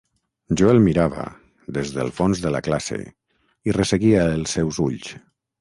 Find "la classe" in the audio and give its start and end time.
2.57-2.97